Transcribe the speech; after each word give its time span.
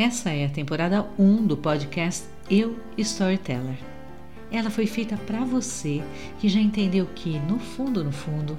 Essa 0.00 0.30
é 0.30 0.46
a 0.46 0.48
temporada 0.48 1.06
1 1.18 1.46
do 1.46 1.58
podcast 1.58 2.24
Eu 2.48 2.78
Storyteller. 2.96 3.76
Ela 4.50 4.70
foi 4.70 4.86
feita 4.86 5.14
para 5.26 5.44
você 5.44 6.02
que 6.38 6.48
já 6.48 6.58
entendeu 6.58 7.04
que, 7.14 7.38
no 7.40 7.58
fundo, 7.58 8.02
no 8.02 8.10
fundo, 8.10 8.58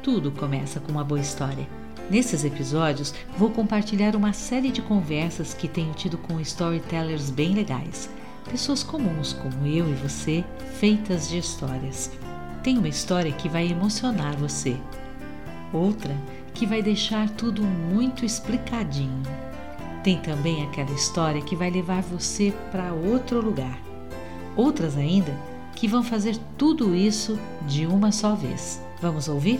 tudo 0.00 0.30
começa 0.30 0.78
com 0.78 0.92
uma 0.92 1.02
boa 1.02 1.18
história. 1.20 1.66
Nesses 2.08 2.44
episódios, 2.44 3.12
vou 3.36 3.50
compartilhar 3.50 4.14
uma 4.14 4.32
série 4.32 4.70
de 4.70 4.80
conversas 4.80 5.52
que 5.52 5.66
tenho 5.66 5.92
tido 5.92 6.16
com 6.18 6.40
storytellers 6.40 7.30
bem 7.30 7.52
legais, 7.52 8.08
pessoas 8.48 8.84
comuns 8.84 9.32
como 9.32 9.66
eu 9.66 9.90
e 9.90 9.94
você, 9.94 10.44
feitas 10.78 11.28
de 11.28 11.38
histórias. 11.38 12.12
Tem 12.62 12.78
uma 12.78 12.88
história 12.88 13.32
que 13.32 13.48
vai 13.48 13.68
emocionar 13.68 14.36
você, 14.36 14.76
outra 15.72 16.16
que 16.54 16.64
vai 16.64 16.80
deixar 16.80 17.28
tudo 17.30 17.64
muito 17.64 18.24
explicadinho. 18.24 19.45
Tem 20.06 20.22
também 20.22 20.62
aquela 20.62 20.92
história 20.92 21.42
que 21.42 21.56
vai 21.56 21.68
levar 21.68 22.00
você 22.00 22.54
para 22.70 22.94
outro 22.94 23.44
lugar. 23.44 23.82
Outras 24.54 24.96
ainda 24.96 25.32
que 25.74 25.88
vão 25.88 26.00
fazer 26.00 26.38
tudo 26.56 26.94
isso 26.94 27.36
de 27.66 27.86
uma 27.86 28.12
só 28.12 28.36
vez. 28.36 28.80
Vamos 29.02 29.26
ouvir? 29.26 29.58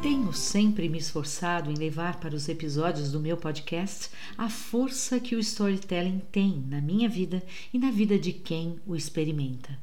Tenho 0.00 0.32
sempre 0.32 0.88
me 0.88 0.98
esforçado 0.98 1.72
em 1.72 1.74
levar 1.74 2.20
para 2.20 2.36
os 2.36 2.48
episódios 2.48 3.10
do 3.10 3.18
meu 3.18 3.36
podcast 3.36 4.10
a 4.38 4.48
força 4.48 5.18
que 5.18 5.34
o 5.34 5.40
storytelling 5.40 6.22
tem 6.30 6.64
na 6.68 6.80
minha 6.80 7.08
vida 7.08 7.42
e 7.74 7.80
na 7.80 7.90
vida 7.90 8.16
de 8.16 8.32
quem 8.32 8.76
o 8.86 8.94
experimenta. 8.94 9.76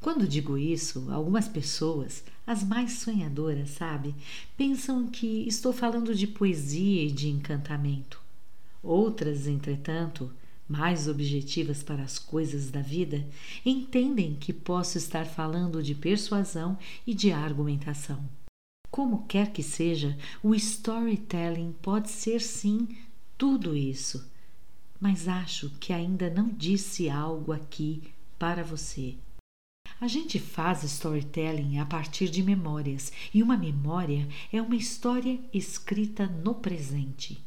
Quando 0.00 0.26
digo 0.26 0.58
isso, 0.58 1.06
algumas 1.12 1.46
pessoas, 1.46 2.24
as 2.44 2.64
mais 2.64 2.94
sonhadoras, 2.94 3.70
sabe, 3.70 4.12
pensam 4.56 5.06
que 5.06 5.46
estou 5.46 5.72
falando 5.72 6.12
de 6.12 6.26
poesia 6.26 7.04
e 7.04 7.12
de 7.12 7.28
encantamento. 7.28 8.25
Outras, 8.86 9.48
entretanto, 9.48 10.32
mais 10.68 11.08
objetivas 11.08 11.82
para 11.82 12.04
as 12.04 12.20
coisas 12.20 12.70
da 12.70 12.80
vida, 12.80 13.26
entendem 13.64 14.36
que 14.36 14.52
posso 14.52 14.96
estar 14.96 15.26
falando 15.26 15.82
de 15.82 15.92
persuasão 15.92 16.78
e 17.04 17.12
de 17.12 17.32
argumentação. 17.32 18.24
Como 18.88 19.26
quer 19.26 19.52
que 19.52 19.60
seja, 19.60 20.16
o 20.40 20.54
storytelling 20.54 21.74
pode 21.82 22.10
ser 22.10 22.40
sim 22.40 22.86
tudo 23.36 23.76
isso, 23.76 24.30
mas 25.00 25.26
acho 25.26 25.70
que 25.80 25.92
ainda 25.92 26.30
não 26.30 26.48
disse 26.48 27.10
algo 27.10 27.52
aqui 27.52 28.04
para 28.38 28.62
você. 28.62 29.16
A 30.00 30.06
gente 30.06 30.38
faz 30.38 30.84
storytelling 30.84 31.78
a 31.80 31.86
partir 31.86 32.28
de 32.28 32.40
memórias, 32.40 33.12
e 33.34 33.42
uma 33.42 33.56
memória 33.56 34.28
é 34.52 34.62
uma 34.62 34.76
história 34.76 35.40
escrita 35.52 36.28
no 36.28 36.54
presente. 36.54 37.44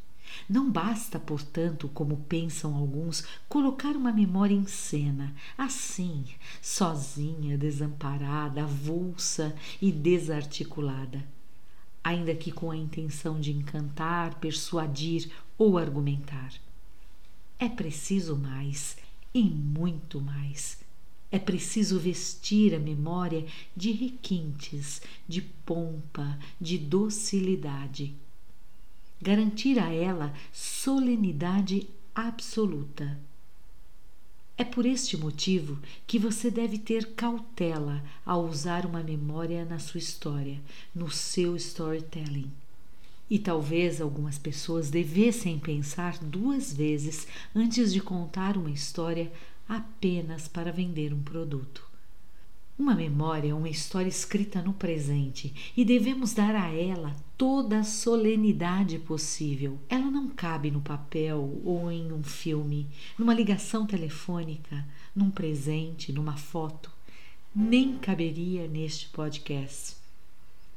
Não 0.48 0.70
basta, 0.70 1.18
portanto, 1.18 1.88
como 1.92 2.16
pensam 2.28 2.74
alguns, 2.74 3.24
colocar 3.48 3.96
uma 3.96 4.12
memória 4.12 4.54
em 4.54 4.66
cena, 4.66 5.34
assim, 5.56 6.24
sozinha, 6.60 7.56
desamparada, 7.58 8.62
avulsa 8.62 9.54
e 9.80 9.90
desarticulada 9.90 11.24
ainda 12.02 12.34
que 12.34 12.50
com 12.50 12.70
a 12.70 12.76
intenção 12.76 13.38
de 13.40 13.52
encantar, 13.52 14.38
persuadir 14.40 15.30
ou 15.56 15.78
argumentar. 15.78 16.52
É 17.58 17.68
preciso 17.68 18.36
mais 18.36 18.96
e 19.34 19.42
muito 19.42 20.20
mais. 20.20 20.78
É 21.30 21.38
preciso 21.38 21.98
vestir 21.98 22.74
a 22.74 22.78
memória 22.78 23.46
de 23.76 23.92
requintes, 23.92 25.00
de 25.28 25.40
pompa, 25.42 26.38
de 26.60 26.76
docilidade. 26.76 28.14
Garantir 29.22 29.78
a 29.78 29.92
ela 29.92 30.32
solenidade 30.52 31.86
absoluta 32.14 33.18
é 34.60 34.64
por 34.64 34.84
este 34.84 35.16
motivo 35.16 35.78
que 36.06 36.18
você 36.18 36.50
deve 36.50 36.78
ter 36.78 37.14
cautela 37.14 38.04
ao 38.26 38.44
usar 38.44 38.84
uma 38.84 39.02
memória 39.02 39.64
na 39.64 39.78
sua 39.78 39.98
história, 39.98 40.60
no 40.94 41.10
seu 41.10 41.56
storytelling. 41.56 42.50
E 43.30 43.38
talvez 43.38 44.00
algumas 44.02 44.38
pessoas 44.38 44.90
devessem 44.90 45.58
pensar 45.58 46.18
duas 46.18 46.72
vezes 46.72 47.26
antes 47.54 47.90
de 47.90 48.00
contar 48.00 48.56
uma 48.56 48.70
história 48.70 49.32
apenas 49.66 50.46
para 50.46 50.70
vender 50.70 51.14
um 51.14 51.22
produto. 51.22 51.89
Uma 52.80 52.94
memória 52.94 53.50
é 53.50 53.54
uma 53.54 53.68
história 53.68 54.08
escrita 54.08 54.62
no 54.62 54.72
presente 54.72 55.52
e 55.76 55.84
devemos 55.84 56.32
dar 56.32 56.54
a 56.54 56.72
ela 56.72 57.14
toda 57.36 57.80
a 57.80 57.84
solenidade 57.84 58.98
possível. 58.98 59.78
Ela 59.86 60.10
não 60.10 60.30
cabe 60.30 60.70
no 60.70 60.80
papel 60.80 61.60
ou 61.62 61.92
em 61.92 62.10
um 62.10 62.22
filme, 62.22 62.88
numa 63.18 63.34
ligação 63.34 63.86
telefônica, 63.86 64.82
num 65.14 65.30
presente, 65.30 66.10
numa 66.10 66.38
foto. 66.38 66.90
Nem 67.54 67.98
caberia 67.98 68.66
neste 68.66 69.10
podcast. 69.10 69.96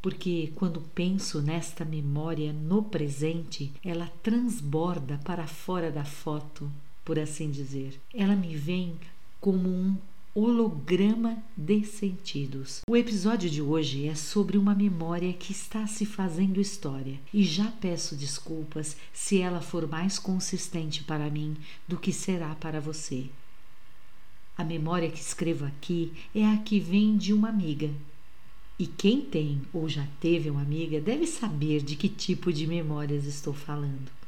Porque 0.01 0.51
quando 0.55 0.81
penso 0.81 1.41
nesta 1.41 1.85
memória 1.85 2.51
no 2.51 2.83
presente, 2.83 3.71
ela 3.81 4.11
transborda 4.21 5.21
para 5.23 5.47
fora 5.47 5.89
da 5.89 6.03
foto, 6.03 6.69
por 7.05 7.17
assim 7.17 7.49
dizer. 7.49 7.97
Ela 8.13 8.35
me 8.35 8.57
vem 8.57 8.99
como 9.39 9.69
um 9.69 9.95
holograma 10.35 11.43
de 11.55 11.85
sentidos. 11.85 12.81
O 12.89 12.97
episódio 12.97 13.47
de 13.47 13.61
hoje 13.61 14.07
é 14.07 14.15
sobre 14.15 14.57
uma 14.57 14.73
memória 14.73 15.31
que 15.31 15.51
está 15.51 15.85
se 15.85 16.07
fazendo 16.07 16.59
história 16.59 17.19
e 17.31 17.43
já 17.43 17.65
peço 17.65 18.15
desculpas 18.15 18.97
se 19.13 19.39
ela 19.39 19.61
for 19.61 19.87
mais 19.87 20.17
consistente 20.17 21.03
para 21.03 21.29
mim 21.29 21.55
do 21.87 21.99
que 21.99 22.11
será 22.11 22.55
para 22.55 22.81
você. 22.81 23.25
A 24.57 24.63
memória 24.63 25.11
que 25.11 25.19
escrevo 25.19 25.65
aqui 25.65 26.11
é 26.33 26.45
a 26.45 26.57
que 26.57 26.79
vem 26.79 27.15
de 27.15 27.31
uma 27.31 27.49
amiga. 27.49 27.91
E 28.79 28.87
quem 28.87 29.21
tem 29.21 29.61
ou 29.71 29.87
já 29.87 30.07
teve 30.19 30.49
uma 30.49 30.63
amiga 30.63 30.99
deve 30.99 31.27
saber 31.27 31.83
de 31.83 31.95
que 31.95 32.09
tipo 32.09 32.51
de 32.51 32.65
memórias 32.65 33.25
estou 33.25 33.53
falando. 33.53 34.22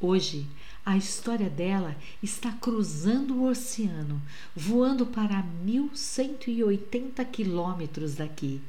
Hoje, 0.00 0.46
a 0.84 0.96
história 0.96 1.48
dela 1.48 1.96
está 2.22 2.52
cruzando 2.52 3.34
o 3.34 3.48
oceano, 3.48 4.20
voando 4.54 5.06
para 5.06 5.42
1180 5.42 7.24
quilômetros 7.24 8.14
daqui, 8.14 8.60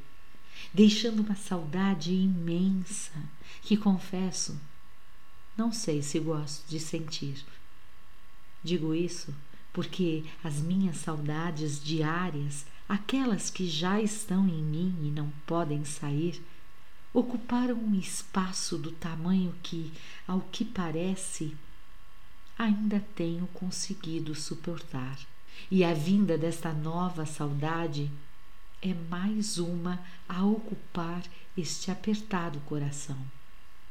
deixando 0.73 1.19
uma 1.21 1.35
saudade 1.35 2.13
imensa 2.13 3.13
que, 3.61 3.75
confesso, 3.75 4.59
não 5.57 5.71
sei 5.71 6.01
se 6.01 6.17
gosto 6.19 6.67
de 6.69 6.79
sentir. 6.79 7.45
Digo 8.63 8.93
isso 8.93 9.33
porque 9.77 10.23
as 10.43 10.55
minhas 10.55 10.97
saudades 10.97 11.83
diárias, 11.83 12.65
aquelas 12.89 13.51
que 13.51 13.67
já 13.67 14.01
estão 14.01 14.47
em 14.47 14.63
mim 14.63 14.95
e 15.03 15.11
não 15.11 15.29
podem 15.45 15.85
sair, 15.85 16.41
ocuparam 17.19 17.73
um 17.73 17.95
espaço 17.95 18.77
do 18.77 18.91
tamanho 18.91 19.55
que, 19.63 19.91
ao 20.27 20.39
que 20.39 20.63
parece, 20.63 21.55
ainda 22.55 23.03
tenho 23.15 23.47
conseguido 23.47 24.35
suportar. 24.35 25.17
E 25.71 25.83
a 25.83 25.95
vinda 25.95 26.37
desta 26.37 26.71
nova 26.71 27.25
saudade 27.25 28.11
é 28.83 28.93
mais 29.09 29.57
uma 29.57 29.99
a 30.29 30.45
ocupar 30.45 31.23
este 31.57 31.89
apertado 31.89 32.59
coração. 32.59 33.17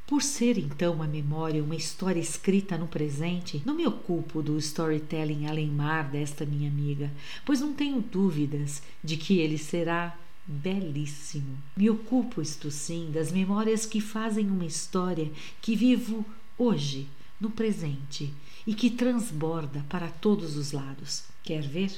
Por 0.07 0.23
ser 0.23 0.57
então 0.57 0.95
uma 0.95 1.09
memória, 1.09 1.65
uma 1.65 1.75
história 1.75 2.21
escrita 2.21 2.79
no 2.79 2.87
presente, 2.87 3.61
não 3.67 3.75
me 3.75 3.85
ocupo 3.85 4.41
do 4.41 4.57
storytelling 4.57 5.49
além 5.49 5.67
mar 5.67 6.05
desta 6.05 6.47
minha 6.47 6.71
amiga, 6.71 7.11
pois 7.45 7.61
não 7.61 7.75
tenho 7.75 8.01
dúvidas 8.01 8.85
de 9.03 9.17
que 9.17 9.41
ele 9.41 9.59
será 9.59 10.17
belíssimo. 10.47 11.59
Me 11.77 11.91
ocupo, 11.91 12.41
isto 12.41 12.71
sim, 12.71 13.11
das 13.13 13.33
memórias 13.33 13.85
que 13.85 14.01
fazem 14.01 14.49
uma 14.49 14.65
história 14.65 15.31
que 15.61 15.75
vivo 15.75 16.25
hoje, 16.57 17.09
no 17.41 17.51
presente, 17.51 18.33
e 18.67 18.75
que 18.75 18.91
transborda 18.91 19.85
para 19.89 20.09
todos 20.09 20.57
os 20.57 20.73
lados. 20.73 21.25
Quer 21.43 21.63
ver? 21.63 21.93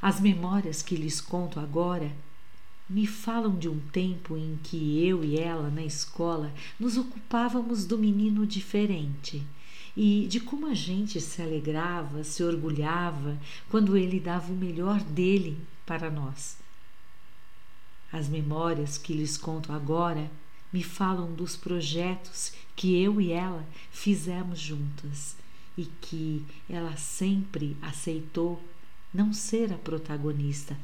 As 0.00 0.20
memórias 0.20 0.82
que 0.82 0.96
lhes 0.96 1.20
conto 1.20 1.58
agora 1.58 2.10
me 2.88 3.06
falam 3.06 3.56
de 3.56 3.68
um 3.68 3.78
tempo 3.78 4.36
em 4.36 4.58
que 4.62 5.04
eu 5.06 5.22
e 5.22 5.38
ela 5.38 5.68
na 5.70 5.84
escola 5.84 6.52
nos 6.80 6.96
ocupávamos 6.96 7.84
do 7.84 7.98
menino 7.98 8.46
diferente 8.46 9.44
e 9.96 10.26
de 10.28 10.38
como 10.40 10.68
a 10.68 10.74
gente 10.74 11.20
se 11.20 11.42
alegrava, 11.42 12.22
se 12.22 12.42
orgulhava 12.42 13.36
quando 13.68 13.96
ele 13.96 14.20
dava 14.20 14.52
o 14.52 14.56
melhor 14.56 15.00
dele 15.00 15.58
para 15.84 16.08
nós. 16.08 16.56
As 18.12 18.28
memórias 18.28 18.96
que 18.96 19.12
lhes 19.12 19.36
conto 19.36 19.72
agora 19.72 20.30
me 20.72 20.82
falam 20.82 21.32
dos 21.32 21.56
projetos 21.56 22.52
que 22.74 23.00
eu 23.02 23.20
e 23.20 23.32
ela 23.32 23.66
fizemos 23.90 24.58
juntas 24.58 25.36
e 25.76 25.84
que 26.00 26.44
ela 26.68 26.96
sempre 26.96 27.76
aceitou 27.80 28.62
não 29.12 29.32
ser 29.32 29.72
a 29.72 29.78
protagonista, 29.78 30.76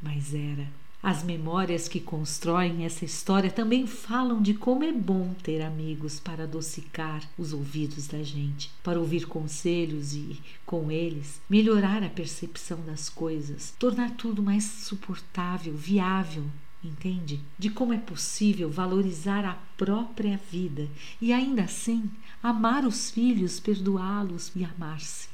mas 0.00 0.34
era 0.34 0.68
As 1.06 1.22
memórias 1.22 1.86
que 1.86 2.00
constroem 2.00 2.86
essa 2.86 3.04
história 3.04 3.50
também 3.50 3.86
falam 3.86 4.40
de 4.40 4.54
como 4.54 4.84
é 4.84 4.90
bom 4.90 5.34
ter 5.42 5.60
amigos 5.60 6.18
para 6.18 6.44
adocicar 6.44 7.22
os 7.36 7.52
ouvidos 7.52 8.06
da 8.06 8.22
gente, 8.22 8.70
para 8.82 8.98
ouvir 8.98 9.26
conselhos 9.26 10.14
e, 10.14 10.40
com 10.64 10.90
eles, 10.90 11.42
melhorar 11.46 12.02
a 12.02 12.08
percepção 12.08 12.80
das 12.86 13.10
coisas, 13.10 13.74
tornar 13.78 14.12
tudo 14.12 14.42
mais 14.42 14.64
suportável, 14.64 15.74
viável, 15.74 16.44
entende? 16.82 17.38
De 17.58 17.68
como 17.68 17.92
é 17.92 17.98
possível 17.98 18.70
valorizar 18.70 19.44
a 19.44 19.58
própria 19.76 20.40
vida 20.50 20.88
e 21.20 21.34
ainda 21.34 21.64
assim 21.64 22.10
amar 22.42 22.86
os 22.86 23.10
filhos, 23.10 23.60
perdoá-los 23.60 24.50
e 24.56 24.64
amar-se. 24.64 25.33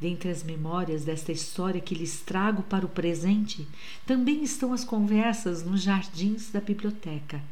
Dentre 0.00 0.30
as 0.30 0.42
memórias 0.42 1.04
desta 1.04 1.30
história 1.30 1.80
que 1.80 1.94
lhes 1.94 2.20
trago 2.20 2.62
para 2.62 2.86
o 2.86 2.88
presente, 2.88 3.68
também 4.06 4.42
estão 4.42 4.72
as 4.72 4.82
conversas 4.82 5.62
nos 5.62 5.82
jardins 5.82 6.50
da 6.50 6.60
biblioteca. 6.60 7.42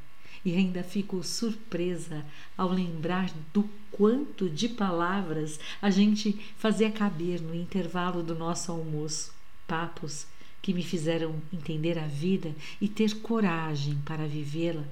E 0.43 0.55
ainda 0.55 0.83
fico 0.83 1.23
surpresa 1.23 2.25
ao 2.57 2.71
lembrar 2.71 3.31
do 3.53 3.69
quanto 3.91 4.49
de 4.49 4.67
palavras 4.67 5.61
a 5.83 5.91
gente 5.91 6.33
fazia 6.57 6.91
caber 6.91 7.43
no 7.43 7.55
intervalo 7.55 8.23
do 8.23 8.35
nosso 8.35 8.73
almoço. 8.73 9.35
Papos 9.67 10.27
que 10.63 10.73
me 10.73 10.83
fizeram 10.83 11.35
entender 11.53 11.99
a 11.99 12.07
vida 12.07 12.55
e 12.81 12.89
ter 12.89 13.21
coragem 13.21 13.97
para 14.07 14.27
vivê-la 14.27 14.85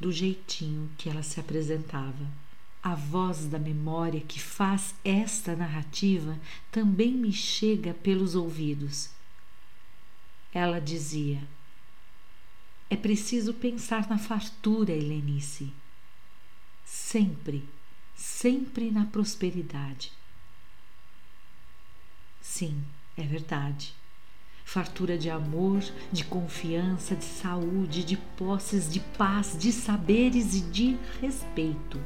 do 0.00 0.10
jeitinho 0.10 0.88
que 0.96 1.10
ela 1.10 1.22
se 1.22 1.38
apresentava. 1.38 2.45
A 2.82 2.94
voz 2.94 3.46
da 3.46 3.58
memória 3.58 4.20
que 4.20 4.40
faz 4.40 4.94
esta 5.04 5.56
narrativa 5.56 6.38
também 6.70 7.12
me 7.12 7.32
chega 7.32 7.92
pelos 7.94 8.34
ouvidos. 8.34 9.10
Ela 10.52 10.80
dizia: 10.80 11.42
É 12.88 12.96
preciso 12.96 13.52
pensar 13.52 14.08
na 14.08 14.18
fartura, 14.18 14.92
Helenice. 14.92 15.72
Sempre, 16.84 17.68
sempre 18.14 18.90
na 18.90 19.04
prosperidade. 19.04 20.12
Sim, 22.40 22.82
é 23.16 23.22
verdade. 23.22 23.92
Fartura 24.64 25.18
de 25.18 25.28
amor, 25.28 25.80
de 26.10 26.24
confiança, 26.24 27.14
de 27.14 27.24
saúde, 27.24 28.02
de 28.02 28.16
posses, 28.16 28.90
de 28.90 29.00
paz, 29.00 29.56
de 29.58 29.70
saberes 29.72 30.54
e 30.54 30.60
de 30.60 30.96
respeito. 31.20 32.00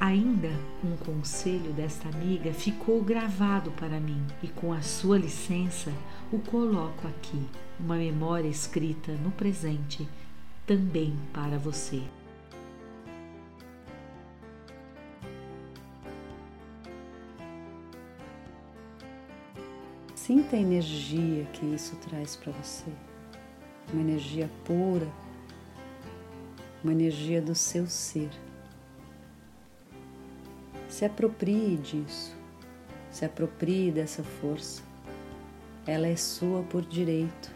Ainda 0.00 0.48
um 0.82 0.96
conselho 0.96 1.74
desta 1.74 2.08
amiga 2.08 2.54
ficou 2.54 3.02
gravado 3.04 3.70
para 3.72 4.00
mim 4.00 4.26
e, 4.42 4.48
com 4.48 4.72
a 4.72 4.80
sua 4.80 5.18
licença, 5.18 5.92
o 6.32 6.38
coloco 6.38 7.06
aqui, 7.06 7.46
uma 7.78 7.96
memória 7.96 8.48
escrita 8.48 9.12
no 9.12 9.30
presente, 9.30 10.08
também 10.66 11.14
para 11.34 11.58
você. 11.58 12.02
Sinta 20.14 20.56
a 20.56 20.60
energia 20.60 21.44
que 21.52 21.66
isso 21.66 21.94
traz 21.96 22.36
para 22.36 22.52
você, 22.52 22.90
uma 23.92 24.00
energia 24.00 24.48
pura, 24.64 25.06
uma 26.82 26.92
energia 26.92 27.42
do 27.42 27.54
seu 27.54 27.86
ser. 27.86 28.30
Se 30.90 31.04
aproprie 31.04 31.76
disso, 31.76 32.36
se 33.12 33.24
aproprie 33.24 33.92
dessa 33.92 34.24
força. 34.24 34.82
Ela 35.86 36.08
é 36.08 36.16
sua 36.16 36.64
por 36.64 36.82
direito. 36.82 37.50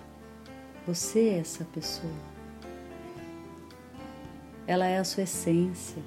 Você 0.86 1.28
é 1.30 1.38
essa 1.38 1.64
pessoa. 1.64 2.12
Ela 4.66 4.86
é 4.86 4.98
a 4.98 5.04
sua 5.04 5.24
essência. 5.24 6.00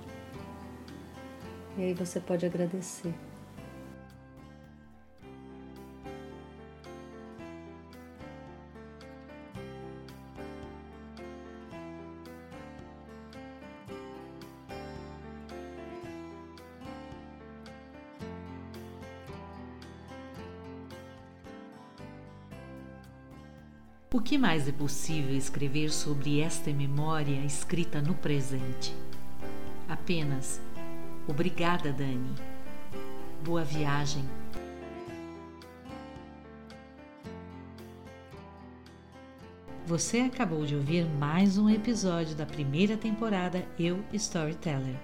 E 1.77 1.83
aí 1.83 1.93
você 1.93 2.19
pode 2.19 2.45
agradecer. 2.45 3.13
O 24.13 24.21
que 24.21 24.37
mais 24.37 24.69
é 24.69 24.71
possível 24.71 25.35
escrever 25.35 25.91
sobre 25.91 26.39
esta 26.39 26.71
memória 26.71 27.43
escrita 27.43 28.01
no 28.01 28.15
presente? 28.15 28.95
Apenas 29.85 30.61
obrigada, 31.27 31.91
Dani. 31.91 32.33
Boa 33.43 33.65
viagem. 33.65 34.23
Você 39.85 40.21
acabou 40.21 40.65
de 40.65 40.73
ouvir 40.73 41.05
mais 41.05 41.57
um 41.57 41.69
episódio 41.69 42.33
da 42.33 42.45
primeira 42.45 42.95
temporada 42.95 43.67
Eu 43.77 44.01
Storyteller. 44.13 44.95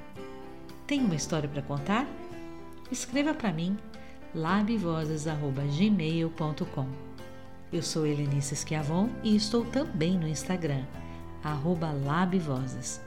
Tem 0.87 1.01
uma 1.01 1.15
história 1.15 1.49
para 1.49 1.61
contar? 1.61 2.07
Escreva 2.89 3.33
para 3.33 3.51
mim 3.51 3.77
labvozes@gmail.com. 4.33 7.12
Eu 7.73 7.81
sou 7.81 8.05
Helenice 8.05 8.55
Schiavon 8.55 9.09
e 9.23 9.35
estou 9.35 9.65
também 9.65 10.15
no 10.15 10.27
Instagram, 10.27 10.83
arroba 11.43 11.91
Labvozes. 11.91 13.01